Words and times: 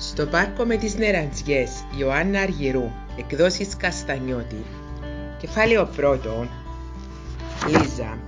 Στο 0.00 0.26
πάρκο 0.26 0.64
με 0.64 0.76
τις 0.76 0.94
νεραντζιές, 0.94 1.70
Ιωάννα 1.98 2.40
Αργυρού, 2.40 2.90
εκδόσεις 3.16 3.76
Καστανιώτη. 3.76 4.64
Κεφάλαιο 5.40 5.88
πρώτο. 5.96 6.46
Λίζα. 7.68 8.18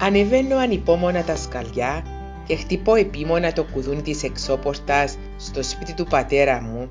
Ανεβαίνω 0.00 0.56
ανυπόμονα 0.56 1.22
τα 1.22 1.36
σκαλιά 1.36 2.04
και 2.46 2.56
χτυπώ 2.56 2.94
επίμονα 2.94 3.52
το 3.52 3.64
κουδούνι 3.64 4.02
της 4.02 4.22
εξώπορτας 4.22 5.16
στο 5.36 5.62
σπίτι 5.62 5.94
του 5.94 6.04
πατέρα 6.04 6.60
μου, 6.60 6.90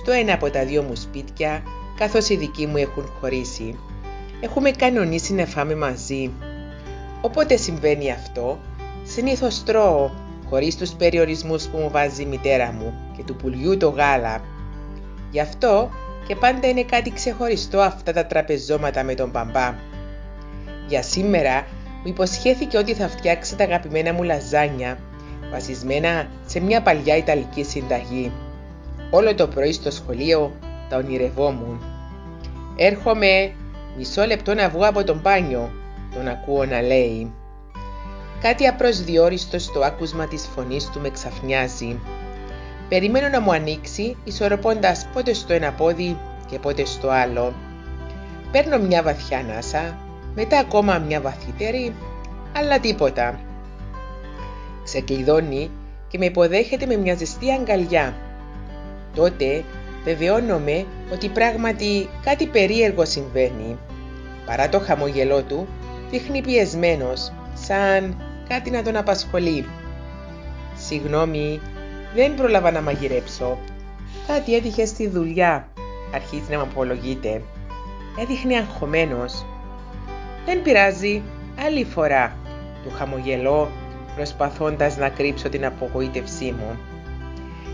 στο 0.00 0.12
ένα 0.12 0.32
από 0.34 0.50
τα 0.50 0.64
δύο 0.64 0.82
μου 0.82 0.96
σπίτια, 0.96 1.62
καθώς 1.98 2.28
οι 2.28 2.36
δικοί 2.36 2.66
μου 2.66 2.76
έχουν 2.76 3.12
χωρίσει. 3.20 3.78
Έχουμε 4.40 4.70
κανονίσει 4.70 5.32
να 5.32 5.46
φάμε 5.46 5.74
μαζί. 5.74 6.30
Όποτε 7.20 7.56
συμβαίνει 7.56 8.12
αυτό, 8.12 8.58
συνήθως 9.04 9.62
τρώω 9.62 10.10
χωρίς 10.48 10.76
τους 10.76 10.90
περιορισμούς 10.90 11.66
που 11.66 11.78
μου 11.78 11.90
βάζει 11.90 12.22
η 12.22 12.26
μητέρα 12.26 12.72
μου 12.72 12.94
και 13.16 13.22
του 13.22 13.36
πουλιού 13.36 13.76
το 13.76 13.88
γάλα. 13.88 14.40
Γι' 15.30 15.40
αυτό 15.40 15.90
και 16.26 16.36
πάντα 16.36 16.68
είναι 16.68 16.82
κάτι 16.82 17.10
ξεχωριστό 17.10 17.80
αυτά 17.80 18.12
τα 18.12 18.26
τραπεζώματα 18.26 19.02
με 19.02 19.14
τον 19.14 19.30
μπαμπά. 19.30 19.74
Για 20.88 21.02
σήμερα 21.02 21.66
μου 22.02 22.08
υποσχέθηκε 22.08 22.78
ότι 22.78 22.94
θα 22.94 23.08
φτιάξει 23.08 23.56
τα 23.56 23.64
αγαπημένα 23.64 24.12
μου 24.12 24.22
λαζάνια, 24.22 24.98
βασισμένα 25.50 26.28
σε 26.46 26.60
μια 26.60 26.82
παλιά 26.82 27.16
Ιταλική 27.16 27.64
συνταγή. 27.64 28.32
Όλο 29.10 29.34
το 29.34 29.46
πρωί 29.46 29.72
στο 29.72 29.90
σχολείο 29.90 30.52
τα 30.88 30.96
ονειρευόμουν. 30.96 31.80
Έρχομαι 32.76 33.52
μισό 33.96 34.24
λεπτό 34.24 34.54
να 34.54 34.68
βγω 34.68 34.86
από 34.86 35.04
τον 35.04 35.20
μπάνιο, 35.22 35.70
τον 36.14 36.28
ακούω 36.28 36.64
να 36.64 36.82
λέει. 36.82 37.32
Κάτι 38.40 38.66
απροσδιόριστο 38.66 39.58
στο 39.58 39.80
άκουσμα 39.80 40.26
της 40.26 40.46
φωνής 40.54 40.90
του 40.90 41.00
με 41.00 41.10
ξαφνιάζει. 41.10 42.00
Περιμένω 42.88 43.28
να 43.28 43.40
μου 43.40 43.52
ανοίξει, 43.52 44.16
ισορροπώντας 44.24 45.06
πότε 45.12 45.34
στο 45.34 45.52
ένα 45.52 45.72
πόδι 45.72 46.16
και 46.50 46.58
πότε 46.58 46.84
στο 46.84 47.08
άλλο. 47.08 47.54
Παίρνω 48.50 48.78
μια 48.78 49.02
βαθιά 49.02 49.38
ανάσα, 49.38 49.98
μετά 50.34 50.58
ακόμα 50.58 50.98
μια 50.98 51.20
βαθύτερη, 51.20 51.94
αλλά 52.56 52.80
τίποτα. 52.80 53.40
Ξεκλειδώνει 54.84 55.70
και 56.08 56.18
με 56.18 56.24
υποδέχεται 56.24 56.86
με 56.86 56.96
μια 56.96 57.14
ζεστή 57.14 57.52
αγκαλιά. 57.52 58.14
Τότε 59.14 59.64
βεβαιώνομαι 60.04 60.86
ότι 61.12 61.28
πράγματι 61.28 62.08
κάτι 62.24 62.46
περίεργο 62.46 63.04
συμβαίνει. 63.04 63.78
Παρά 64.46 64.68
το 64.68 64.80
χαμόγελό 64.80 65.42
του, 65.42 65.66
δείχνει 66.10 66.40
πιεσμένος, 66.40 67.32
σαν 67.54 68.16
κάτι 68.48 68.70
να 68.70 68.82
τον 68.82 68.96
απασχολεί. 68.96 69.66
Συγγνώμη, 70.76 71.60
δεν 72.14 72.34
πρόλαβα 72.34 72.70
να 72.70 72.80
μαγειρέψω. 72.80 73.58
Κάτι 74.26 74.54
έτυχε 74.54 74.86
στη 74.86 75.08
δουλειά. 75.08 75.68
Αρχίζει 76.14 76.50
να 76.50 76.56
μου 76.56 76.62
απολογείται. 76.62 77.42
Έδειχνε 78.20 78.56
αγχωμένος. 78.56 79.44
Δεν 80.44 80.62
πειράζει, 80.62 81.22
άλλη 81.66 81.84
φορά. 81.84 82.36
Του 82.84 82.90
χαμογελώ, 82.96 83.70
προσπαθώντας 84.14 84.96
να 84.96 85.08
κρύψω 85.08 85.48
την 85.48 85.66
απογοήτευσή 85.66 86.54
μου. 86.58 86.78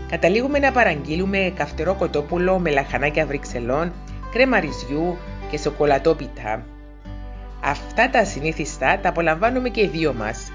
Καταλήγουμε 0.09 0.59
να 0.59 0.71
παραγγείλουμε 0.71 1.53
καυτερό 1.55 1.95
κοτόπουλο 1.95 2.59
με 2.59 2.71
λαχανάκια 2.71 3.25
βρυξελών, 3.25 3.93
κρέμα 4.31 4.59
ρυζιού 4.59 5.17
και 5.51 5.57
σοκολατόπιτα. 5.57 6.65
Αυτά 7.63 8.09
τα 8.09 8.25
συνήθιστα 8.25 8.99
τα 8.99 9.09
απολαμβάνουμε 9.09 9.69
και 9.69 9.81
οι 9.81 9.87
δύο 9.87 10.13
μας. 10.13 10.51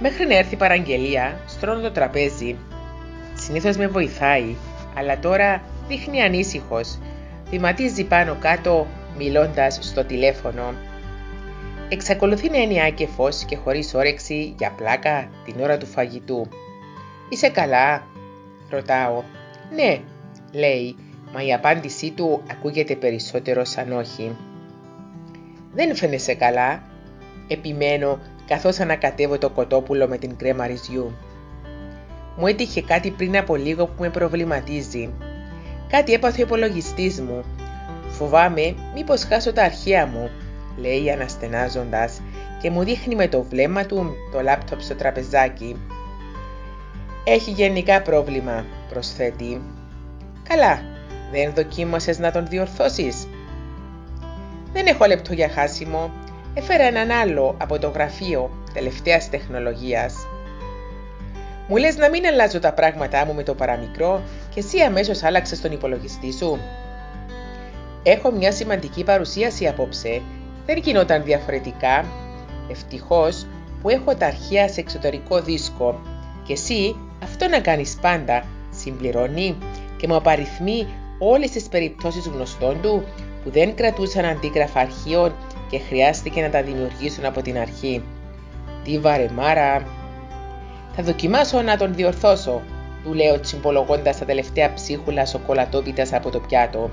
Μέχρι 0.00 0.26
να 0.26 0.36
έρθει 0.36 0.54
η 0.54 0.56
παραγγελία, 0.56 1.40
στρώνω 1.46 1.80
το 1.80 1.90
τραπέζι. 1.90 2.56
Συνήθως 3.34 3.76
με 3.76 3.86
βοηθάει, 3.86 4.54
αλλά 4.96 5.18
τώρα 5.18 5.62
δείχνει 5.88 6.22
ανήσυχος. 6.22 6.98
Βηματίζει 7.50 8.04
πάνω 8.04 8.36
κάτω, 8.40 8.86
μιλώντας 9.18 9.78
στο 9.82 10.04
τηλέφωνο. 10.04 10.74
Εξακολουθεί 11.88 12.50
να 12.50 12.58
είναι 12.58 12.86
άκεφος 12.86 13.44
και 13.44 13.56
χωρίς 13.56 13.94
όρεξη 13.94 14.54
για 14.58 14.72
πλάκα 14.76 15.28
την 15.44 15.54
ώρα 15.60 15.76
του 15.76 15.86
φαγητού. 15.86 16.48
Είσαι 17.28 17.48
καλά, 17.48 18.06
ρωτάω. 18.70 19.22
Ναι, 19.74 19.98
λέει, 20.52 20.96
μα 21.32 21.42
η 21.42 21.52
απάντησή 21.52 22.10
του 22.10 22.42
ακούγεται 22.50 22.94
περισσότερο 22.96 23.64
σαν 23.64 23.92
όχι. 23.92 24.36
Δεν 25.74 25.96
φαίνεσαι 25.96 26.34
καλά, 26.34 26.82
επιμένω 27.48 28.18
καθώς 28.46 28.80
ανακατεύω 28.80 29.38
το 29.38 29.50
κοτόπουλο 29.50 30.08
με 30.08 30.18
την 30.18 30.36
κρέμα 30.36 30.66
ρυζιού. 30.66 31.12
Μου 32.36 32.46
έτυχε 32.46 32.82
κάτι 32.82 33.10
πριν 33.10 33.36
από 33.36 33.56
λίγο 33.56 33.86
που 33.86 34.02
με 34.02 34.10
προβληματίζει. 34.10 35.10
Κάτι 35.88 36.12
έπαθε 36.12 36.40
ο 36.40 36.44
υπολογιστής 36.44 37.20
μου. 37.20 37.44
Φοβάμαι 38.08 38.74
μήπως 38.94 39.24
χάσω 39.24 39.52
τα 39.52 39.62
αρχεία 39.62 40.06
μου, 40.06 40.30
λέει 40.76 41.10
αναστενάζοντας 41.10 42.20
και 42.62 42.70
μου 42.70 42.84
δείχνει 42.84 43.14
με 43.14 43.28
το 43.28 43.42
βλέμμα 43.42 43.86
του 43.86 44.14
το 44.32 44.40
λάπτοπ 44.40 44.80
στο 44.80 44.94
τραπεζάκι. 44.94 45.76
Έχει 47.24 47.50
γενικά 47.50 48.02
πρόβλημα, 48.02 48.64
προσθέτει. 48.88 49.60
Καλά, 50.48 50.80
δεν 51.32 51.52
δοκίμασες 51.54 52.18
να 52.18 52.30
τον 52.30 52.46
διορθώσεις. 52.46 53.28
Δεν 54.72 54.86
έχω 54.86 55.06
λεπτό 55.06 55.32
για 55.32 55.48
χάσιμο, 55.48 56.10
έφερα 56.58 56.84
έναν 56.84 57.10
άλλο 57.10 57.54
από 57.58 57.78
το 57.78 57.88
γραφείο 57.88 58.50
τελευταίας 58.72 59.30
τεχνολογίας. 59.30 60.14
Μου 61.68 61.76
λες 61.76 61.96
να 61.96 62.08
μην 62.08 62.26
αλλάζω 62.26 62.58
τα 62.58 62.72
πράγματά 62.72 63.26
μου 63.26 63.34
με 63.34 63.42
το 63.42 63.54
παραμικρό 63.54 64.22
και 64.54 64.60
εσύ 64.60 64.80
αμέσως 64.80 65.22
άλλαξες 65.22 65.60
τον 65.60 65.72
υπολογιστή 65.72 66.32
σου. 66.32 66.58
Έχω 68.02 68.30
μια 68.30 68.52
σημαντική 68.52 69.04
παρουσίαση 69.04 69.66
απόψε. 69.66 70.22
Δεν 70.66 70.76
γινόταν 70.78 71.22
διαφορετικά. 71.22 72.04
Ευτυχώς 72.70 73.46
που 73.82 73.88
έχω 73.88 74.14
τα 74.14 74.26
αρχαία 74.26 74.68
σε 74.68 74.80
εξωτερικό 74.80 75.40
δίσκο 75.40 76.00
και 76.46 76.52
εσύ 76.52 76.96
αυτό 77.22 77.48
να 77.48 77.60
κάνεις 77.60 77.98
πάντα, 78.00 78.44
συμπληρώνει 78.70 79.56
και 79.96 80.08
μου 80.08 80.16
απαριθμεί 80.16 80.86
όλες 81.18 81.50
τις 81.50 81.68
περιπτώσεις 81.68 82.26
γνωστών 82.26 82.80
του 82.82 83.04
που 83.44 83.50
δεν 83.50 83.74
κρατούσαν 83.74 84.24
αντίγραφα 84.24 84.80
αρχείων 84.80 85.34
και 85.70 85.78
χρειάστηκε 85.78 86.42
να 86.42 86.50
τα 86.50 86.62
δημιουργήσουν 86.62 87.24
από 87.24 87.42
την 87.42 87.58
αρχή. 87.58 88.02
Τι 88.84 88.98
βαρεμάρα! 88.98 89.86
Θα 90.92 91.02
δοκιμάσω 91.02 91.62
να 91.62 91.76
τον 91.76 91.94
διορθώσω, 91.94 92.62
του 93.04 93.14
λέω 93.14 93.40
τσιμπολογώντας 93.40 94.18
τα 94.18 94.24
τελευταία 94.24 94.72
ψίχουλα 94.74 95.26
σοκολατόπιτα 95.26 96.06
από 96.16 96.30
το 96.30 96.40
πιάτο. 96.40 96.90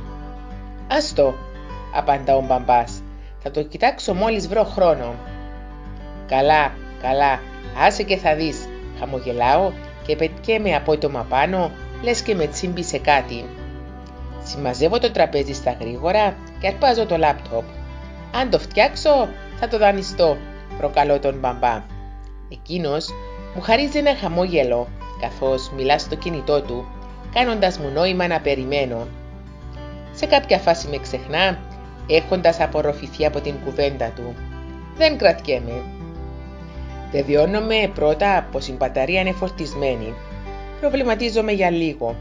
Άστο, 0.88 1.34
απαντά 1.95 2.35
ο 2.35 2.41
μπαμπάς. 2.41 3.03
Θα 3.39 3.51
το 3.51 3.63
κοιτάξω 3.63 4.13
μόλις 4.13 4.47
βρω 4.47 4.63
χρόνο. 4.63 5.16
Καλά, 6.28 6.72
καλά, 7.01 7.40
άσε 7.85 8.03
και 8.03 8.17
θα 8.17 8.35
δεις. 8.35 8.67
Χαμογελάω 9.00 9.72
και 10.05 10.16
πετκέμαι 10.16 10.75
απότομα 10.75 11.25
πάνω, 11.29 11.72
λες 12.03 12.22
και 12.22 12.35
με 12.35 12.47
τσίμπησε 12.47 12.97
κάτι. 12.97 13.45
Συμμαζεύω 14.44 15.00
το 15.00 15.11
τραπέζι 15.11 15.53
στα 15.53 15.75
γρήγορα 15.79 16.35
και 16.59 16.67
αρπάζω 16.67 17.05
το 17.05 17.17
λάπτοπ. 17.17 17.63
Αν 18.35 18.49
το 18.49 18.59
φτιάξω, 18.59 19.27
θα 19.59 19.67
το 19.67 19.77
δανειστώ, 19.77 20.38
προκαλώ 20.77 21.19
τον 21.19 21.39
μπαμπά. 21.39 21.83
Εκείνος 22.49 23.09
μου 23.55 23.61
χαρίζει 23.61 23.97
ένα 23.97 24.16
χαμόγελο, 24.16 24.88
καθώς 25.21 25.71
μιλά 25.75 25.99
στο 25.99 26.16
κινητό 26.16 26.61
του, 26.61 26.85
κάνοντας 27.33 27.77
μου 27.77 27.89
νόημα 27.89 28.27
να 28.27 28.39
περιμένω. 28.39 29.07
Σε 30.13 30.25
κάποια 30.25 30.57
φάση 30.57 30.88
με 30.88 30.97
ξεχνά, 30.97 31.59
έχοντας 32.07 32.59
απορροφηθεί 32.59 33.25
από 33.25 33.41
την 33.41 33.55
κουβέντα 33.66 34.11
του. 34.16 34.35
Δεν 34.97 35.17
κρατιέμαι. 35.17 35.83
Βεβαιώνομαι 37.11 37.91
πρώτα 37.93 38.47
πως 38.51 38.67
η 38.67 38.72
μπαταρία 38.72 39.22
είναι 39.22 39.31
φορτισμένη. 39.31 40.13
Προβληματίζομαι 40.79 41.52
για 41.52 41.69
λίγο. 41.69 42.16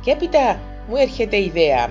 Και 0.00 0.10
έπειτα 0.10 0.58
μου 0.88 0.96
έρχεται 0.96 1.36
ιδέα. 1.36 1.90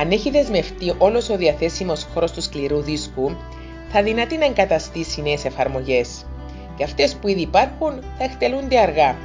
Αν 0.00 0.10
έχει 0.10 0.30
δεσμευτεί 0.30 0.94
όλος 0.98 1.28
ο 1.28 1.36
διαθέσιμος 1.36 2.06
χώρος 2.14 2.32
του 2.32 2.42
σκληρού 2.42 2.80
δίσκου, 2.80 3.36
θα 3.88 4.02
δυνατεί 4.02 4.36
να 4.36 4.44
εγκαταστήσει 4.44 5.22
νέες 5.22 5.44
εφαρμογές 5.44 6.26
και 6.76 6.84
αυτές 6.84 7.14
που 7.14 7.28
ήδη 7.28 7.40
υπάρχουν 7.40 8.02
θα 8.18 8.24
εκτελούνται 8.24 8.78
αργά. 8.78 9.16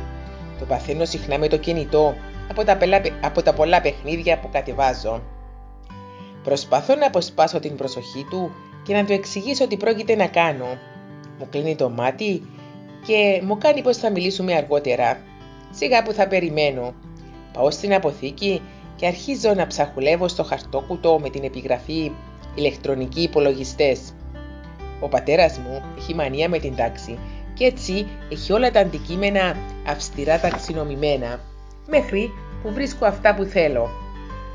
Το 0.59 0.65
παθαίνω 0.65 1.05
συχνά 1.05 1.37
με 1.37 1.47
το 1.47 1.57
κινητό 1.57 2.15
από 2.49 2.63
τα, 2.63 2.77
από 3.21 3.41
τα 3.41 3.53
πολλά 3.53 3.81
παιχνίδια 3.81 4.39
που 4.39 4.49
κατεβάζω. 4.49 5.21
Προσπαθώ 6.43 6.95
να 6.95 7.07
αποσπάσω 7.07 7.59
την 7.59 7.75
προσοχή 7.75 8.25
του 8.29 8.51
και 8.83 8.93
να 8.93 9.05
του 9.05 9.13
εξηγήσω 9.13 9.67
τι 9.67 9.77
πρόκειται 9.77 10.15
να 10.15 10.27
κάνω. 10.27 10.77
Μου 11.39 11.47
κλείνει 11.49 11.75
το 11.75 11.89
μάτι 11.89 12.41
και 13.05 13.41
μου 13.45 13.57
κάνει 13.57 13.81
πως 13.81 13.97
θα 13.97 14.11
μιλήσουμε 14.11 14.53
αργότερα. 14.53 15.21
Σιγά 15.69 16.03
που 16.03 16.13
θα 16.13 16.27
περιμένω. 16.27 16.93
Πάω 17.53 17.71
στην 17.71 17.93
αποθήκη 17.93 18.61
και 18.95 19.07
αρχίζω 19.07 19.53
να 19.53 19.67
ψαχουλεύω 19.67 20.27
στο 20.27 20.43
χαρτόκουτο 20.43 21.19
με 21.19 21.29
την 21.29 21.43
επιγραφή 21.43 22.11
ηλεκτρονικοί 22.55 23.21
υπολογιστές. 23.21 24.13
Ο 24.99 25.07
πατέρας 25.07 25.57
μου 25.57 25.81
έχει 25.97 26.15
μανία 26.15 26.49
με 26.49 26.59
την 26.59 26.75
τάξη 26.75 27.17
και 27.53 27.65
έτσι 27.65 28.07
έχει 28.29 28.53
όλα 28.53 28.71
τα 28.71 28.79
αντικείμενα 28.79 29.55
αυστηρά 29.87 30.39
ταξινομημένα, 30.39 31.39
μέχρι 31.87 32.31
που 32.63 32.73
βρίσκω 32.73 33.05
αυτά 33.05 33.35
που 33.35 33.43
θέλω. 33.43 33.89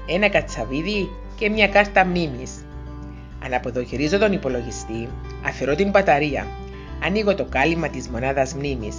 Ένα 0.07 0.29
κατσαβίδι 0.29 1.11
και 1.37 1.49
μια 1.49 1.69
κάρτα 1.69 2.05
μνήμης. 2.05 2.65
Αναποδοχειρίζω 3.45 4.19
τον 4.19 4.33
υπολογιστή, 4.33 5.09
αφαιρώ 5.47 5.75
την 5.75 5.91
μπαταρία, 5.91 6.47
ανοίγω 7.05 7.35
το 7.35 7.45
κάλυμα 7.45 7.89
της 7.89 8.09
μονάδας 8.09 8.55
μνήμης, 8.55 8.97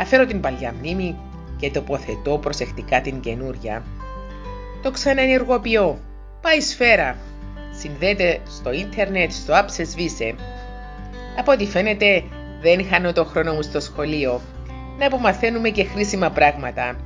αφαιρώ 0.00 0.26
την 0.26 0.40
παλιά 0.40 0.74
μνήμη 0.78 1.16
και 1.56 1.70
τοποθετώ 1.70 2.38
προσεκτικά 2.38 3.00
την 3.00 3.20
καινούρια. 3.20 3.84
Το 4.82 4.90
ξαναενεργοποιώ. 4.90 5.98
Πάει 6.40 6.60
σφαίρα. 6.60 7.16
Συνδέεται 7.78 8.40
στο 8.56 8.72
ίντερνετ, 8.72 9.32
στο 9.32 9.54
app 9.54 9.64
σε 9.66 9.84
σβήσε. 9.84 10.34
Από 11.38 11.52
ό,τι 11.52 11.66
φαίνεται 11.66 12.24
δεν 12.60 12.86
χάνω 12.86 13.12
το 13.12 13.24
χρόνο 13.24 13.52
μου 13.52 13.62
στο 13.62 13.80
σχολείο. 13.80 14.40
Να 14.98 15.06
απομαθαίνουμε 15.06 15.68
και 15.68 15.84
χρήσιμα 15.84 16.30
πράγματα. 16.30 16.96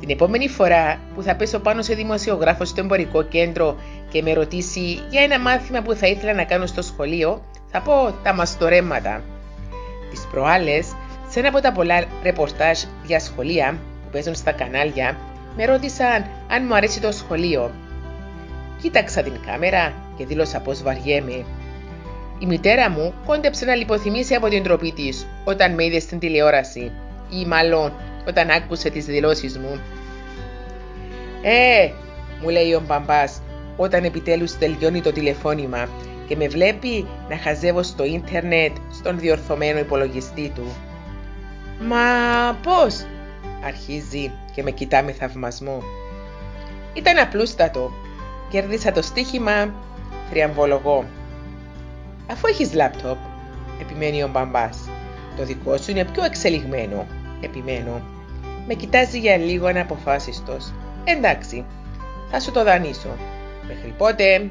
Την 0.00 0.10
επόμενη 0.10 0.48
φορά 0.48 0.98
που 1.14 1.22
θα 1.22 1.36
πέσω 1.36 1.58
πάνω 1.58 1.82
σε 1.82 1.94
δημοσιογράφο 1.94 2.64
στο 2.64 2.80
εμπορικό 2.80 3.22
κέντρο 3.22 3.76
και 4.10 4.22
με 4.22 4.32
ρωτήσει 4.32 5.00
για 5.10 5.22
ένα 5.22 5.38
μάθημα 5.38 5.82
που 5.82 5.94
θα 5.94 6.06
ήθελα 6.06 6.34
να 6.34 6.44
κάνω 6.44 6.66
στο 6.66 6.82
σχολείο, 6.82 7.44
θα 7.70 7.80
πω 7.80 8.14
τα 8.22 8.34
μαστορέματα. 8.34 9.22
Τις 10.10 10.26
προάλλες, 10.30 10.92
σε 11.28 11.38
ένα 11.38 11.48
από 11.48 11.60
τα 11.60 11.72
πολλά 11.72 12.04
ρεπορτάζ 12.22 12.78
για 13.06 13.20
σχολεία 13.20 13.78
που 14.04 14.10
παίζουν 14.12 14.34
στα 14.34 14.52
κανάλια, 14.52 15.16
με 15.60 15.64
ρώτησαν 15.64 16.26
αν 16.48 16.64
μου 16.66 16.74
αρέσει 16.74 17.00
το 17.00 17.12
σχολείο. 17.12 17.70
Κοίταξα 18.82 19.22
την 19.22 19.32
κάμερα 19.46 19.92
και 20.16 20.26
δήλωσα 20.26 20.60
πως 20.60 20.82
βαριέμαι. 20.82 21.44
Η 22.38 22.46
μητέρα 22.46 22.90
μου 22.90 23.14
κόντεψε 23.26 23.64
να 23.64 23.74
λιποθυμήσει 23.74 24.34
από 24.34 24.48
την 24.48 24.62
τροπή 24.62 24.92
της 24.92 25.26
όταν 25.44 25.74
με 25.74 25.84
είδε 25.84 25.98
στην 26.00 26.18
τηλεόραση 26.18 26.92
ή 27.30 27.46
μάλλον 27.46 27.92
όταν 28.28 28.50
άκουσε 28.50 28.90
τις 28.90 29.04
δηλώσεις 29.04 29.58
μου. 29.58 29.80
«Ε», 31.42 31.90
μου 32.42 32.48
λέει 32.48 32.72
ο 32.72 32.82
μπαμπάς 32.86 33.42
όταν 33.76 34.04
επιτέλους 34.04 34.58
τελειώνει 34.58 35.00
το 35.00 35.12
τηλεφώνημα 35.12 35.88
και 36.28 36.36
με 36.36 36.48
βλέπει 36.48 37.06
να 37.28 37.36
χαζεύω 37.38 37.82
στο 37.82 38.04
ίντερνετ 38.04 38.76
στον 38.92 39.18
διορθωμένο 39.18 39.78
υπολογιστή 39.78 40.52
του. 40.54 40.76
«Μα 41.80 41.98
πώς» 42.62 43.04
αρχίζει 43.64 44.32
και 44.54 44.62
με 44.62 44.70
κοιτά 44.70 45.02
με 45.02 45.12
θαυμασμό. 45.12 45.82
Ήταν 46.92 47.18
απλούστατο. 47.18 47.92
Κέρδισα 48.50 48.92
το 48.92 49.02
στοίχημα 49.02 49.74
θριαμβολογώ. 50.30 51.04
Αφού 52.30 52.46
έχεις 52.46 52.74
λάπτοπ, 52.74 53.16
επιμένει 53.80 54.22
ο 54.22 54.28
μπαμπάς, 54.28 54.88
το 55.36 55.44
δικό 55.44 55.76
σου 55.76 55.90
είναι 55.90 56.04
πιο 56.04 56.24
εξελιγμένο, 56.24 57.06
επιμένω. 57.40 58.02
Με 58.66 58.74
κοιτάζει 58.74 59.18
για 59.18 59.36
λίγο 59.36 59.66
αναποφάσιστος. 59.66 60.72
Εντάξει, 61.04 61.64
θα 62.30 62.40
σου 62.40 62.52
το 62.52 62.64
δανείσω. 62.64 63.16
Μέχρι 63.66 63.94
πότε... 63.98 64.50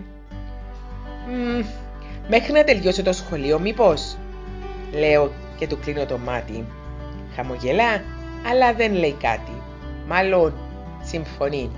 Μ, 1.27 1.65
μέχρι 2.29 2.51
να 2.51 2.63
τελειώσει 2.63 3.03
το 3.03 3.13
σχολείο 3.13 3.59
μήπως; 3.59 4.17
Λέω 4.91 5.31
και 5.57 5.67
του 5.67 5.79
κλείνω 5.79 6.05
το 6.05 6.17
μάτι. 6.17 6.65
Χαμογελά, 7.35 8.01
αλλά 8.49 8.73
δεν 8.73 8.93
λέει 8.93 9.15
κάτι. 9.21 9.61
Μάλλον 10.07 10.53
συμφωνεί. 11.03 11.71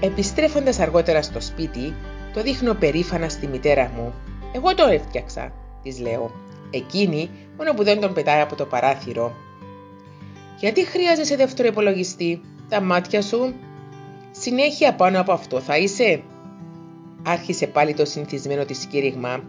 Επιστρέφοντας 0.00 0.78
αργότερα 0.78 1.22
στο 1.22 1.40
σπίτι, 1.40 1.94
το 2.32 2.42
δείχνω 2.42 2.74
περήφανα 2.74 3.28
στη 3.28 3.46
μητέρα 3.46 3.90
μου. 3.96 4.14
Εγώ 4.52 4.74
το 4.74 4.86
έφτιαξα, 4.86 5.52
της 5.82 6.00
λέω. 6.00 6.30
Εκείνη, 6.70 7.30
μόνο 7.56 7.74
που 7.74 7.84
δεν 7.84 8.00
τον 8.00 8.12
πετάει 8.12 8.40
από 8.40 8.56
το 8.56 8.64
παράθυρο. 8.64 9.32
Γιατί 10.58 10.84
χρειάζεσαι 10.84 11.36
δεύτερο 11.36 11.68
υπολογιστή, 11.68 12.40
τα 12.68 12.80
μάτια 12.80 13.22
σου; 13.22 13.54
Συνέχεια 14.30 14.94
πάνω 14.94 15.20
από 15.20 15.32
αυτό 15.32 15.60
θα 15.60 15.76
είσαι; 15.78 16.22
Άρχισε 17.22 17.66
πάλι 17.66 17.94
το 17.94 18.04
συνηθισμένο 18.04 18.64
της 18.64 18.86
κήρυγμα. 18.86 19.42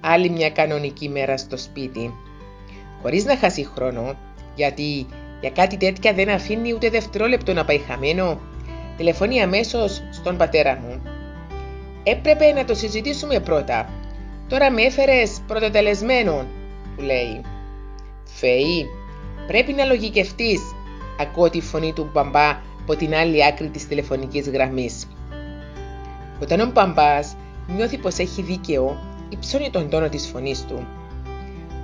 Άλλη 0.00 0.30
μια 0.30 0.50
κανονική 0.50 1.08
μέρα 1.08 1.36
στο 1.36 1.56
σπίτι. 1.56 2.14
Χωρίς 3.02 3.24
να 3.24 3.36
χάσει 3.36 3.68
χρόνο, 3.74 4.16
γιατί 4.54 5.06
για 5.40 5.50
κάτι 5.50 5.76
τέτοια 5.76 6.12
δεν 6.12 6.28
αφήνει 6.28 6.72
ούτε 6.72 6.90
δευτερόλεπτο 6.90 7.52
να 7.52 7.64
πάει 7.64 7.78
χαμένο, 7.78 8.40
τηλεφωνεί 8.96 9.42
αμέσως 9.42 10.02
στον 10.10 10.36
πατέρα 10.36 10.78
μου. 10.82 11.02
Έπρεπε 12.02 12.52
να 12.52 12.64
το 12.64 12.74
συζητήσουμε 12.74 13.40
πρώτα. 13.40 13.88
Τώρα 14.48 14.70
με 14.70 14.82
έφερες 14.82 15.42
πρωτοτελεσμένο, 15.46 16.46
του 16.96 17.02
λέει. 17.02 17.40
Φεή, 18.24 18.86
πρέπει 19.46 19.72
να 19.72 19.84
λογικευτείς, 19.84 20.60
ακούω 21.20 21.50
τη 21.50 21.60
φωνή 21.60 21.92
του 21.92 22.10
μπαμπά 22.12 22.50
από 22.82 22.96
την 22.96 23.14
άλλη 23.14 23.44
άκρη 23.44 23.68
της 23.68 23.88
τηλεφωνικής 23.88 24.48
γραμμής. 24.48 25.06
Όταν 26.42 26.60
ο 26.60 26.70
μπαμπάς 26.72 27.36
νιώθει 27.66 27.98
πως 27.98 28.16
έχει 28.18 28.42
δίκαιο, 28.42 28.98
υψώνει 29.28 29.70
τον 29.70 29.88
τόνο 29.88 30.08
της 30.08 30.26
φωνής 30.26 30.64
του. 30.64 30.86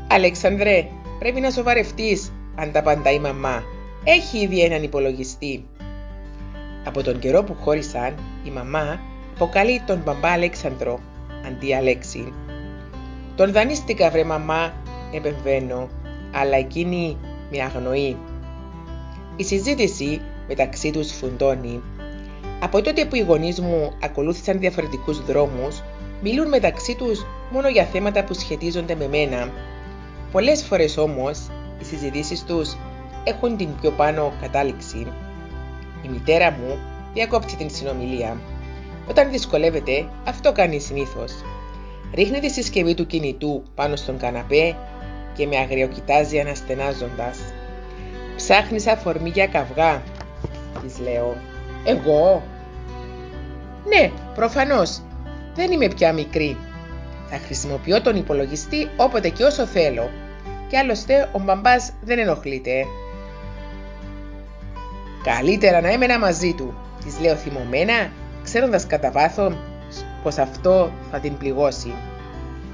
Αλεξανδρέ, 0.09 0.89
πρέπει 1.19 1.41
να 1.41 1.51
σοβαρευτείς, 1.51 2.33
ανταπαντά 2.59 3.11
η 3.11 3.19
μαμά. 3.19 3.63
Έχει 4.05 4.39
ήδη 4.39 4.61
έναν 4.63 4.83
υπολογιστή. 4.83 5.67
Από 6.85 7.03
τον 7.03 7.19
καιρό 7.19 7.45
που 7.45 7.55
χώρισαν, 7.55 8.15
η 8.45 8.51
μαμά 8.51 9.01
αποκαλεί 9.35 9.83
τον 9.87 10.03
μπαμπά 10.05 10.29
Αλέξανδρο, 10.29 11.01
αντί 11.47 11.75
Αλέξη. 11.75 12.33
Τον 13.37 13.53
δανείστηκα 13.53 14.11
βρε 14.11 14.25
μαμά, 14.25 14.73
επεμβαίνω, 15.13 15.89
αλλά 16.35 16.57
εκείνη 16.57 17.17
με 17.51 17.63
αγνοεί. 17.63 18.17
Η 19.37 19.45
συζήτηση 19.45 20.21
μεταξύ 20.49 20.91
τους 20.91 21.13
φουντώνει. 21.13 21.83
Από 22.61 22.83
τότε 22.83 23.05
που 23.05 23.17
οι 23.17 23.21
γονείς 23.21 23.61
μου 23.61 23.93
ακολούθησαν 24.03 24.59
διαφορετικούς 24.59 25.25
δρόμους, 25.25 25.83
μιλούν 26.23 26.49
μεταξύ 26.49 26.95
τους 26.95 27.27
μόνο 27.51 27.69
για 27.69 27.85
θέματα 27.85 28.25
που 28.25 28.35
σχετίζονται 28.35 28.95
με 28.95 29.09
μένα. 29.09 29.53
Πολλές 30.33 30.65
φορές 30.65 30.97
όμως 30.97 31.47
οι 31.81 31.85
συζητήσεις 31.85 32.45
τους 32.45 32.77
έχουν 33.25 33.57
την 33.57 33.69
πιο 33.81 33.91
πάνω 33.91 34.33
κατάληξη. 34.41 35.07
Η 36.03 36.09
μητέρα 36.09 36.51
μου 36.51 36.79
διακόπτει 37.15 37.57
την 37.57 37.71
συνομιλία. 37.71 38.41
Όταν 39.09 39.31
δυσκολεύεται, 39.31 40.09
αυτό 40.25 40.53
κάνει 40.53 40.81
συνήθως. 40.81 41.33
Ρίχνει 42.15 42.41
τη 42.41 42.51
συσκευή 42.51 42.95
του 42.95 43.07
κινητού 43.07 43.63
πάνω 43.75 43.97
στον 43.97 44.19
καναπέ 44.19 44.77
και 45.37 45.47
με 45.47 45.57
αγριοκοιτάζει 45.57 46.41
αναστενάζοντας. 46.41 47.39
Ψάχνεις 48.37 48.87
αφορμή 48.87 49.29
για 49.29 49.47
καυγά, 49.47 50.03
της 50.83 50.99
λέω. 50.99 51.37
Εγώ; 51.85 52.43
Ναι, 53.85 54.11
προφανώς. 54.35 55.03
Δεν 55.55 55.73
είμαι 55.73 55.89
πια 55.89 56.13
μικρή. 56.13 56.57
Θα 57.31 57.39
χρησιμοποιώ 57.39 58.03
τον 58.03 58.17
υπολογιστή 58.17 58.89
όποτε 58.97 59.29
και 59.29 59.45
όσο 59.45 59.67
θέλω 59.67 60.11
και 60.69 60.79
άλλωστε 60.79 61.29
ο 61.33 61.39
μπαμπάς 61.39 61.93
δεν 62.01 62.19
ενοχλείται. 62.19 62.85
Καλύτερα 65.23 65.81
να 65.81 65.93
έμενα 65.93 66.19
μαζί 66.19 66.55
του, 66.55 66.75
της 67.05 67.21
λέω 67.21 67.35
θυμωμένα, 67.35 68.11
ξέροντας 68.43 68.87
κατά 68.87 69.11
βάθο 69.11 69.53
πως 70.23 70.39
αυτό 70.39 70.91
θα 71.11 71.21
την 71.21 71.37
πληγώσει. 71.37 71.93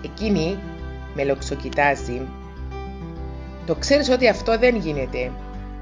Εκείνη 0.05 0.59
με 1.15 1.25
λοξοκοιτάζει. 1.25 2.23
Το 3.67 3.75
ξέρεις 3.75 4.09
ότι 4.09 4.29
αυτό 4.29 4.59
δεν 4.59 4.77
γίνεται. 4.77 5.31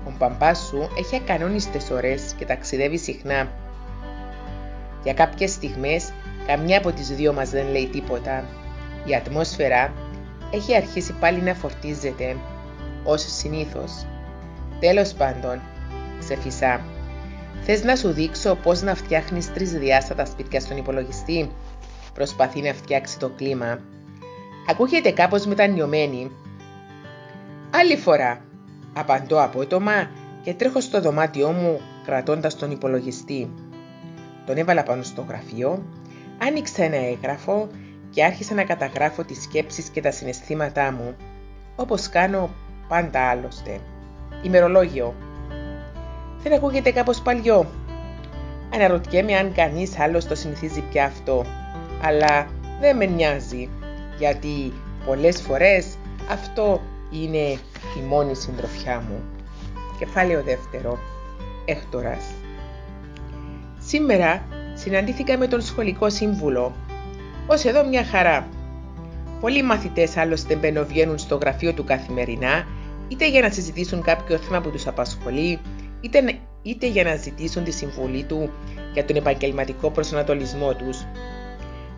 Ο 0.07 0.13
μπαμπάς 0.19 0.59
σου 0.59 0.89
έχει 0.99 1.17
ακανόνιστες 1.17 1.91
ώρες 1.91 2.35
και 2.39 2.45
ταξιδεύει 2.45 2.99
συχνά. 2.99 3.49
Για 5.03 5.15
κάποιες 5.15 5.51
στιγμές, 5.51 6.13
καμιά 6.47 6.79
από 6.79 6.93
τις 6.93 7.09
δύο 7.09 7.33
μας 7.33 7.51
δεν 7.51 7.71
λέει 7.71 7.87
τίποτα. 7.87 8.45
Η 9.05 9.15
ατμόσφαιρα 9.15 9.93
έχει 10.53 10.77
αρχίσει 10.77 11.13
πάλι 11.13 11.41
να 11.41 11.55
φορτίζεται, 11.55 12.37
ως 13.05 13.37
συνήθως. 13.37 14.07
Τέλος 14.81 15.13
πάντων, 15.13 15.61
ξεφυσά. 16.19 16.81
Θες 17.63 17.85
να 17.85 17.97
σου 17.97 18.13
δείξω 18.13 18.55
πώς 18.55 18.83
να 18.83 18.95
φτιάχνεις 18.95 19.53
τρισδιάστατα 19.53 20.25
σπίτια 20.25 20.61
στον 20.61 20.77
υπολογιστή; 20.77 21.51
Προσπαθεί 22.15 22.61
να 22.61 22.73
φτιάξει 22.73 23.19
το 23.19 23.29
κλίμα. 23.29 23.79
Ακούγεται 24.71 25.11
κάπως 25.11 25.47
μετανιωμένη. 25.47 26.31
Άλλη 27.71 27.97
φορά, 27.97 28.45
απαντώ 28.93 29.43
απότομα 29.43 30.11
και 30.43 30.55
τρέχω 30.55 30.81
στο 30.81 31.01
δωμάτιό 31.01 31.51
μου 31.51 31.81
κρατώντας 32.05 32.57
τον 32.57 32.71
υπολογιστή. 32.71 33.51
Τον 34.47 34.57
έβαλα 34.57 34.83
πάνω 34.83 35.03
στο 35.03 35.25
γραφείο, 35.29 35.83
άνοιξα 36.39 36.85
ένα 36.85 36.97
έγγραφο 36.97 37.69
και 38.13 38.25
άρχισα 38.25 38.55
να 38.55 38.65
καταγράφω 38.65 39.25
τις 39.25 39.43
σκέψεις 39.43 39.89
και 39.89 40.01
τα 40.01 40.11
συναισθήματά 40.11 40.93
μου, 40.93 41.17
όπως 41.77 42.09
κάνω 42.09 42.51
πάντα 42.89 43.29
άλλωστε. 43.29 43.81
Ημερολόγιο. 44.43 45.15
Δεν 46.43 46.53
ακούγεται 46.53 46.91
κάπως 46.91 47.21
παλιό. 47.21 47.67
Αναρωτιέμαι 48.75 49.37
αν 49.37 49.53
κανείς 49.53 49.99
άλλος 49.99 50.27
το 50.27 50.35
συνηθίζει 50.35 50.81
πια 50.81 51.05
αυτό, 51.05 51.45
αλλά 52.03 52.47
δεν 52.81 52.97
με 52.97 53.07
νοιάζει, 53.07 53.69
γιατί 54.19 54.73
πολλές 55.07 55.41
φορές 55.41 55.97
αυτό 56.31 56.81
είναι 57.11 57.59
η 57.99 58.01
μόνη 58.09 58.35
συντροφιά 58.35 59.03
μου. 59.09 59.23
Κεφάλαιο 59.99 60.43
δεύτερο. 60.43 60.99
Έκτορας. 61.65 62.25
Σήμερα 63.79 64.43
συναντήθηκα 64.75 65.39
με 65.39 65.47
τον 65.47 65.61
σχολικό 65.61 66.11
σύμβουλο. 66.11 66.75
Ως 67.47 67.65
εδώ 67.65 67.85
μια 67.89 68.05
χαρά. 68.05 68.49
Πολλοί 69.41 69.63
μαθητές 69.63 70.17
άλλωστε 70.17 70.55
μπαινοβγαίνουν 70.55 71.19
στο 71.19 71.37
γραφείο 71.37 71.73
του 71.73 71.85
καθημερινά, 71.85 72.67
είτε 73.09 73.29
για 73.29 73.41
να 73.41 73.51
συζητήσουν 73.51 74.03
κάποιο 74.03 74.39
θέμα 74.39 74.61
που 74.61 74.71
τους 74.71 74.87
απασχολεί, 74.87 75.59
είτε, 76.01 76.39
είτε 76.63 76.87
για 76.87 77.05
να 77.05 77.17
ζητήσουν 77.17 77.65
τη 77.65 77.71
συμβουλή 77.71 78.25
του 78.25 78.51
για 78.93 79.05
τον 79.05 79.17
επαγγελματικό 79.17 79.91
προσανατολισμό 79.91 80.75
τους. 80.75 81.07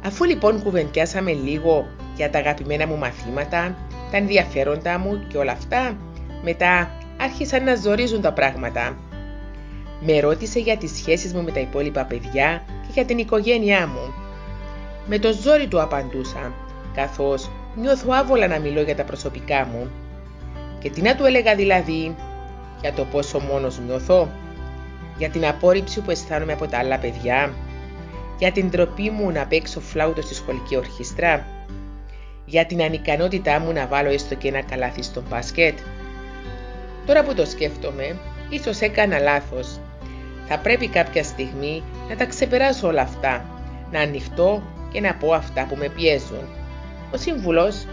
Αφού 0.05 0.25
λοιπόν 0.25 0.63
κουβεντιάσαμε 0.63 1.33
λίγο 1.33 1.87
για 2.17 2.31
τα 2.31 2.39
αγαπημένα 2.39 2.87
μου 2.87 2.97
μαθήματα, 2.97 3.77
τα 4.11 4.17
ενδιαφέροντά 4.17 4.99
μου 4.99 5.27
και 5.29 5.39
όλα 5.39 5.53
αυτά, 5.53 5.97
μετά 6.43 6.91
άρχισαν 7.21 7.65
να 7.65 7.75
ζορίζουν 7.75 8.21
τα 8.21 8.33
πράγματα. 8.33 8.97
Με 10.01 10.21
ρώτησε 10.21 10.59
για 10.59 10.77
τις 10.77 10.97
σχέσεις 10.97 11.35
μου 11.35 11.43
με 11.43 11.51
τα 11.51 11.61
υπόλοιπα 11.61 12.05
παιδιά 12.05 12.63
και 12.67 12.93
για 12.93 13.05
την 13.05 13.19
οικογένειά 13.19 13.87
μου. 13.87 14.24
Με 15.07 15.19
το 15.19 15.33
ζόρι 15.33 15.67
του 15.67 15.81
απαντούσα, 15.81 16.53
καθώς 16.95 17.51
νιώθω 17.75 18.13
άβολα 18.13 18.47
να 18.47 18.59
μιλώ 18.59 18.83
για 18.83 18.97
τα 18.97 19.05
προσωπικά 19.05 19.65
μου. 19.73 19.91
Και 20.79 20.91
τι 20.91 21.03
να 21.03 21.17
του 21.17 21.25
έλεγα 21.25 21.55
δηλαδή, 21.55 22.17
για 22.81 22.93
το 22.93 23.05
πόσο 23.05 23.39
μόνος 23.39 23.79
νιώθω, 23.79 24.29
για 25.19 25.29
την 25.29 25.47
απόρριψη 25.47 26.01
που 26.01 26.11
αισθάνομαι 26.11 26.53
από 26.53 26.67
τα 26.67 26.79
άλλα 26.79 26.99
παιδιά, 26.99 27.53
για 28.39 28.53
την 28.53 28.71
τροπή 28.71 29.11
μου 29.11 29.31
να 29.31 29.47
παίξω 29.47 29.81
φλάουτο 29.81 30.23
στη 30.23 30.35
σχολική 30.35 30.77
ορχήστρα, 30.77 31.47
για 32.45 32.67
την 32.67 32.83
ανικανότητά 32.83 33.59
μου 33.59 33.73
να 33.73 33.87
βάλω 33.87 34.11
έστω 34.11 34.35
και 34.35 34.49
ένα 34.49 34.63
καλάθι 34.63 35.03
στο 35.03 35.23
μπάσκετ. 35.29 35.79
Τώρα 37.07 37.23
που 37.23 37.35
το 37.35 37.47
σκέφτομαι, 37.47 38.17
ίσως 38.49 38.81
έκανα 38.81 39.19
λάθος. 39.19 39.81
Θα 40.49 40.59
πρέπει 40.59 40.89
κάποια 40.89 41.23
στιγμή 41.23 41.83
να 42.09 42.17
τα 42.17 42.25
ξεπεράσω 42.25 42.87
όλα 42.87 43.03
αυτά, 43.03 43.45
να 43.91 44.01
ανοιχτώ 44.01 44.63
και 44.95 45.01
να 45.01 45.15
πω 45.15 45.33
αυτά 45.33 45.67
που 45.69 45.77
με 45.77 45.89
πιέζουν. 45.89 46.49
Ο 47.13 47.17
σύμβουλος 47.17 47.87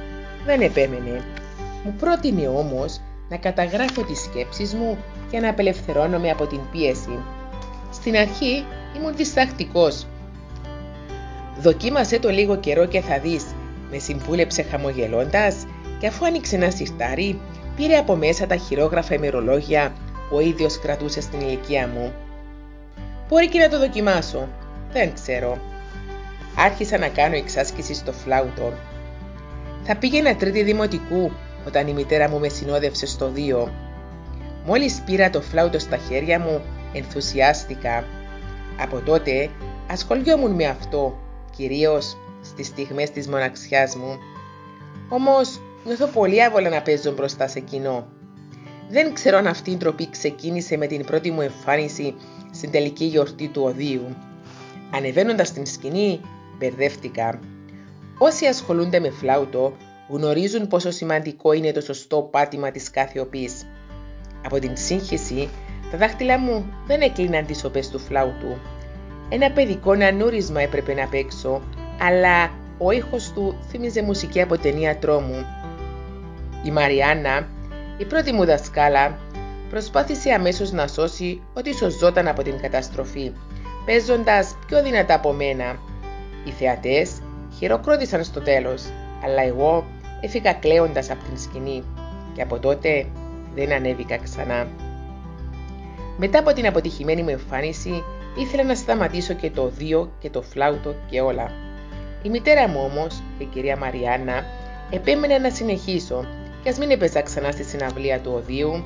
δεν 0.45 0.61
επέμενε. 0.61 1.23
Μου 1.83 1.95
πρότεινε 1.99 2.47
όμως 2.47 3.01
να 3.29 3.37
καταγράφω 3.37 4.01
τις 4.03 4.21
σκέψεις 4.21 4.73
μου 4.73 4.97
για 5.29 5.39
να 5.39 5.49
απελευθερώνομαι 5.49 6.29
από 6.29 6.47
την 6.47 6.59
πίεση. 6.71 7.19
Στην 7.91 8.15
αρχή 8.15 8.65
ήμουν 8.97 9.15
διστακτικός. 9.15 10.07
Δοκίμασε 11.59 12.19
το 12.19 12.29
λίγο 12.29 12.55
καιρό 12.55 12.85
και 12.85 13.01
θα 13.01 13.19
δεις, 13.19 13.45
με 13.91 13.97
συμβούλεψε 13.97 14.61
χαμογελώντας 14.61 15.65
και 15.99 16.07
αφού 16.07 16.25
άνοιξε 16.25 16.55
ένα 16.55 16.69
σιρτάρι, 16.69 17.39
πήρε 17.75 17.97
από 17.97 18.15
μέσα 18.15 18.47
τα 18.47 18.55
χειρόγραφα 18.55 19.15
ημερολόγια 19.15 19.93
που 20.29 20.35
ο 20.35 20.39
ίδιος 20.39 20.79
κρατούσε 20.79 21.21
στην 21.21 21.39
ηλικία 21.39 21.87
μου. 21.87 22.13
Μπορεί 23.29 23.47
και 23.49 23.59
να 23.59 23.69
το 23.69 23.79
δοκιμάσω, 23.79 24.47
δεν 24.91 25.13
ξέρω. 25.13 25.70
Άρχισα 26.55 26.97
να 26.97 27.07
κάνω 27.07 27.35
εξάσκηση 27.35 27.93
στο 27.93 28.11
φλάουτο. 28.11 28.73
Θα 29.83 29.95
πήγαινα 29.95 30.35
τρίτη 30.35 30.63
δημοτικού 30.63 31.31
όταν 31.67 31.87
η 31.87 31.93
μητέρα 31.93 32.29
μου 32.29 32.39
με 32.39 32.47
συνόδευσε 32.47 33.05
στο 33.05 33.29
δύο. 33.29 33.73
Μόλις 34.65 35.01
πήρα 35.05 35.29
το 35.29 35.41
φλάουτο 35.41 35.79
στα 35.79 35.97
χέρια 35.97 36.39
μου, 36.39 36.61
ενθουσιάστηκα. 36.93 38.05
Από 38.79 38.99
τότε 38.99 39.49
ασχολιόμουν 39.91 40.51
με 40.51 40.65
αυτό, 40.65 41.17
κυρίως 41.55 42.17
στις 42.41 42.67
στιγμές 42.67 43.11
της 43.11 43.27
μοναξιάς 43.27 43.95
μου. 43.95 44.17
Όμως 45.09 45.59
νιώθω 45.85 46.07
πολύ 46.07 46.43
άβολα 46.43 46.69
να 46.69 46.81
παίζω 46.81 47.11
μπροστά 47.11 47.47
σε 47.47 47.59
κοινό. 47.59 48.07
Δεν 48.89 49.13
ξέρω 49.13 49.37
αν 49.37 49.47
αυτή 49.47 49.71
η 49.71 49.77
τροπή 49.77 50.09
ξεκίνησε 50.09 50.77
με 50.77 50.87
την 50.87 51.05
πρώτη 51.05 51.31
μου 51.31 51.41
εμφάνιση 51.41 52.15
στην 52.51 52.71
τελική 52.71 53.05
γιορτή 53.05 53.47
του 53.47 53.61
Οδείου. 53.63 54.15
Ανεβαίνοντας 54.91 55.47
στην 55.47 55.65
σκηνή, 55.65 56.21
μπερδεύτηκα. 56.61 57.39
Όσοι 58.17 58.45
ασχολούνται 58.45 58.99
με 58.99 59.09
φλάουτο 59.09 59.73
γνωρίζουν 60.09 60.67
πόσο 60.67 60.91
σημαντικό 60.91 61.53
είναι 61.53 61.71
το 61.71 61.81
σωστό 61.81 62.21
πάτημα 62.31 62.71
της 62.71 62.89
κάθε 62.89 63.19
οπής. 63.19 63.65
Από 64.45 64.59
την 64.59 64.77
σύγχυση, 64.77 65.49
τα 65.91 65.97
δάχτυλα 65.97 66.39
μου 66.39 66.65
δεν 66.87 67.01
έκλειναν 67.01 67.45
τις 67.45 67.63
οπές 67.63 67.89
του 67.89 67.99
φλάουτου. 67.99 68.57
Ένα 69.29 69.51
παιδικό 69.51 69.95
νανούρισμα 69.95 70.61
έπρεπε 70.61 70.93
να 70.93 71.07
παίξω, 71.07 71.61
αλλά 72.01 72.51
ο 72.77 72.91
ήχος 72.91 73.31
του 73.31 73.55
θύμιζε 73.69 74.01
μουσική 74.01 74.41
από 74.41 74.57
ταινία 74.57 74.97
τρόμου. 74.97 75.45
Η 76.63 76.71
Μαριάννα, 76.71 77.47
η 77.97 78.05
πρώτη 78.05 78.31
μου 78.31 78.45
δασκάλα, 78.45 79.19
προσπάθησε 79.69 80.31
αμέσως 80.31 80.71
να 80.71 80.87
σώσει 80.87 81.41
ό,τι 81.53 81.73
σωζόταν 81.73 82.27
από 82.27 82.43
την 82.43 82.61
καταστροφή, 82.61 83.31
παίζοντας 83.85 84.55
πιο 84.67 84.83
δυνατά 84.83 85.13
από 85.13 85.31
μένα. 85.31 85.79
Οι 86.45 86.51
θεατές 86.51 87.21
χειροκρότησαν 87.57 88.23
στο 88.23 88.41
τέλος, 88.41 88.83
αλλά 89.23 89.41
εγώ 89.41 89.85
έφυγα 90.21 90.53
κλαίοντας 90.53 91.09
από 91.09 91.23
την 91.23 91.37
σκηνή 91.37 91.83
και 92.33 92.41
από 92.41 92.59
τότε 92.59 93.05
δεν 93.55 93.71
ανέβηκα 93.71 94.17
ξανά. 94.17 94.67
Μετά 96.17 96.39
από 96.39 96.53
την 96.53 96.67
αποτυχημένη 96.67 97.23
μου 97.23 97.29
εμφάνιση, 97.29 98.03
ήθελα 98.37 98.63
να 98.63 98.75
σταματήσω 98.75 99.33
και 99.33 99.49
το 99.49 99.67
δύο 99.67 100.11
και 100.19 100.29
το 100.29 100.41
φλάουτο 100.41 100.95
και 101.09 101.21
όλα. 101.21 101.51
Η 102.23 102.29
μητέρα 102.29 102.67
μου 102.67 102.89
όμως, 102.91 103.21
η 103.37 103.43
κυρία 103.43 103.77
Μαριάννα, 103.77 104.43
επέμενε 104.89 105.37
να 105.37 105.49
συνεχίσω 105.49 106.25
και 106.63 106.69
ας 106.69 106.77
μην 106.77 106.91
έπαιζα 106.91 107.21
ξανά 107.21 107.51
στη 107.51 107.63
συναυλία 107.63 108.19
του 108.19 108.31
οδείου. 108.35 108.83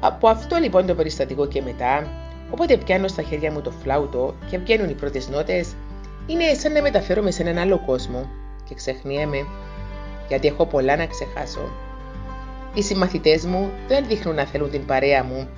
Από 0.00 0.28
αυτό 0.28 0.56
λοιπόν 0.56 0.86
το 0.86 0.94
περιστατικό 0.94 1.46
και 1.46 1.62
μετά, 1.62 2.08
όποτε 2.50 2.76
πιάνω 2.76 3.08
στα 3.08 3.22
χέρια 3.22 3.50
μου 3.50 3.60
το 3.60 3.70
φλάουτο 3.70 4.34
και 4.50 4.58
βγαίνουν 4.58 4.88
οι 4.88 4.94
πρώτες 4.94 5.28
νότες, 5.28 5.74
είναι 6.26 6.54
σαν 6.54 6.72
να 6.72 6.82
μεταφέρομαι 6.82 7.30
σε 7.30 7.42
έναν 7.42 7.58
άλλο 7.58 7.82
κόσμο 7.86 8.28
και 8.68 8.74
ξεχνιέμαι, 8.74 9.46
γιατί 10.28 10.46
έχω 10.48 10.66
πολλά 10.66 10.96
να 10.96 11.06
ξεχάσω. 11.06 11.68
Οι 12.74 12.82
συμμαθητές 12.82 13.44
μου 13.44 13.70
δεν 13.88 14.06
δείχνουν 14.06 14.34
να 14.34 14.44
θέλουν 14.44 14.70
την 14.70 14.84
παρέα 14.86 15.24
μου 15.24 15.48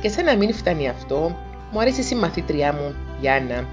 και 0.00 0.08
σαν 0.08 0.24
να 0.24 0.36
μην 0.36 0.54
φτάνει 0.54 0.88
αυτό, 0.88 1.36
μου 1.72 1.80
αρέσει 1.80 2.00
η 2.00 2.04
συμμαθήτριά 2.04 2.72
μου, 2.72 2.94
Γιάννα. 3.20 3.66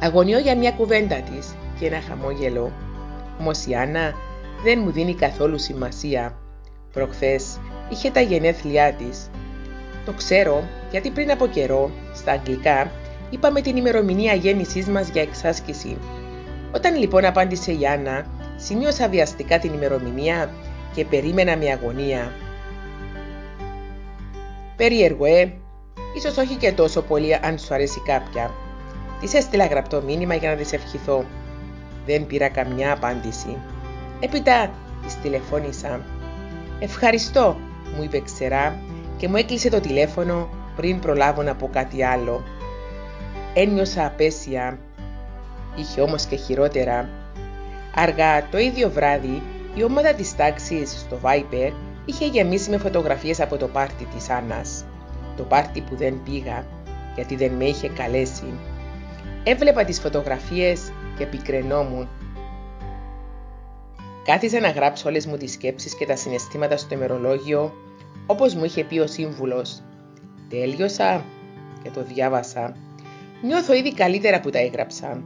Αγωνιώ 0.00 0.38
για 0.38 0.56
μια 0.56 0.70
κουβέντα 0.70 1.16
της 1.16 1.54
και 1.78 1.86
ένα 1.86 2.00
χαμόγελο. 2.08 2.72
Όμως 3.40 3.66
η 3.66 3.74
Άννα 3.74 4.14
δεν 4.64 4.80
μου 4.84 4.90
δίνει 4.90 5.14
καθόλου 5.14 5.58
σημασία. 5.58 6.38
Προχθές 6.92 7.58
είχε 7.88 8.10
τα 8.10 8.20
γενέθλιά 8.20 8.92
της. 8.92 9.30
Το 10.04 10.12
ξέρω 10.12 10.68
γιατί 10.90 11.10
πριν 11.10 11.30
από 11.30 11.46
καιρό, 11.46 11.90
στα 12.14 12.32
αγγλικά, 12.32 12.90
είπαμε 13.30 13.60
την 13.60 13.76
ημερομηνία 13.76 14.34
γέννησής 14.34 14.86
μας 14.86 15.08
για 15.08 15.22
εξάσκηση. 15.22 15.96
Όταν 16.74 16.96
λοιπόν 16.96 17.24
απάντησε 17.24 17.72
η 17.72 17.86
Άννα, 17.86 18.26
σημείωσα 18.56 19.08
βιαστικά 19.08 19.58
την 19.58 19.72
ημερομηνία 19.72 20.50
και 20.94 21.04
περίμενα 21.04 21.56
με 21.56 21.70
αγωνία. 21.70 22.32
Περίεργο, 24.76 25.24
ε! 25.24 25.52
Ίσως 26.16 26.36
όχι 26.36 26.54
και 26.54 26.72
τόσο 26.72 27.02
πολύ 27.02 27.34
αν 27.34 27.58
σου 27.58 27.74
αρέσει 27.74 28.02
κάποια. 28.06 28.50
Της 29.20 29.34
έστειλα 29.34 29.66
γραπτό 29.66 30.02
μήνυμα 30.02 30.34
για 30.34 30.50
να 30.50 30.56
της 30.56 30.72
ευχηθώ. 30.72 31.24
Δεν 32.06 32.26
πήρα 32.26 32.48
καμιά 32.48 32.92
απάντηση. 32.92 33.56
Έπειτα 34.20 34.70
της 35.04 35.20
τηλεφώνησα. 35.20 36.00
Ευχαριστώ, 36.78 37.56
μου 37.96 38.02
είπε 38.02 38.20
ξερά 38.20 38.78
και 39.22 39.28
μου 39.28 39.36
έκλεισε 39.36 39.70
το 39.70 39.80
τηλέφωνο 39.80 40.48
πριν 40.76 40.98
προλάβω 40.98 41.42
να 41.42 41.54
πω 41.54 41.68
κάτι 41.72 42.04
άλλο. 42.04 42.44
Ένιωσα 43.54 44.06
απέσια. 44.06 44.78
Είχε 45.76 46.00
όμως 46.00 46.24
και 46.24 46.36
χειρότερα. 46.36 47.08
Αργά 47.94 48.48
το 48.48 48.58
ίδιο 48.58 48.90
βράδυ 48.90 49.42
η 49.74 49.84
ομάδα 49.84 50.14
της 50.14 50.36
τάξης 50.36 50.90
στο 50.90 51.18
Viper 51.22 51.72
είχε 52.04 52.26
γεμίσει 52.26 52.70
με 52.70 52.78
φωτογραφίες 52.78 53.40
από 53.40 53.56
το 53.56 53.66
πάρτι 53.66 54.04
της 54.04 54.30
Άννας. 54.30 54.84
Το 55.36 55.42
πάρτι 55.42 55.80
που 55.80 55.96
δεν 55.96 56.20
πήγα 56.24 56.66
γιατί 57.14 57.36
δεν 57.36 57.52
με 57.52 57.64
είχε 57.64 57.88
καλέσει. 57.88 58.58
Έβλεπα 59.44 59.84
τις 59.84 60.00
φωτογραφίες 60.00 60.92
και 61.18 61.26
πικρενόμουν. 61.26 62.08
Κάθισα 64.24 64.60
να 64.60 64.70
γράψω 64.70 65.08
όλες 65.08 65.26
μου 65.26 65.36
τις 65.36 65.52
σκέψεις 65.52 65.94
και 65.94 66.06
τα 66.06 66.16
συναισθήματα 66.16 66.76
στο 66.76 66.94
ημερολόγιο, 66.94 67.72
όπως 68.32 68.54
μου 68.54 68.64
είχε 68.64 68.84
πει 68.84 68.98
ο 68.98 69.06
σύμβουλος. 69.06 69.82
Τέλειωσα 70.48 71.24
και 71.82 71.90
το 71.90 72.02
διάβασα. 72.02 72.76
Νιώθω 73.42 73.74
ήδη 73.74 73.94
καλύτερα 73.94 74.40
που 74.40 74.50
τα 74.50 74.58
έγραψα 74.58 75.24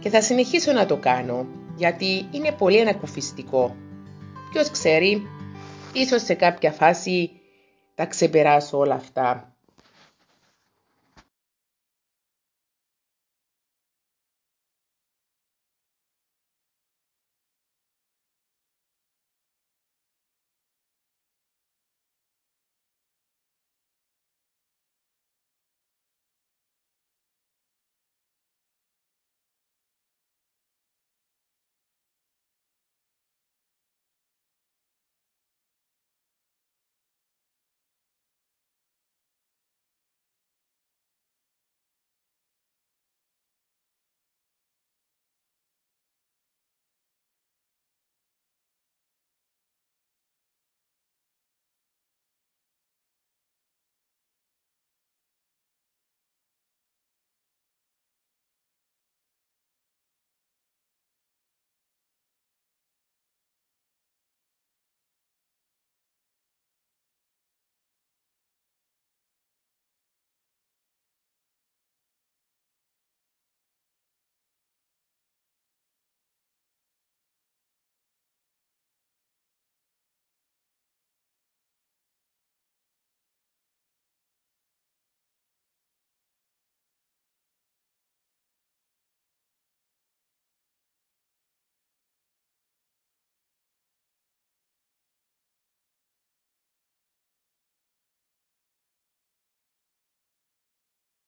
και 0.00 0.08
θα 0.08 0.20
συνεχίσω 0.20 0.72
να 0.72 0.86
το 0.86 0.96
κάνω, 0.96 1.46
γιατί 1.76 2.28
είναι 2.30 2.52
πολύ 2.52 2.80
ανακουφιστικό. 2.80 3.76
Ποιος 4.52 4.70
ξέρει, 4.70 5.22
ίσως 5.92 6.22
σε 6.22 6.34
κάποια 6.34 6.72
φάση 6.72 7.30
τα 7.94 8.06
ξεπεράσω 8.06 8.78
όλα 8.78 8.94
αυτά. 8.94 9.49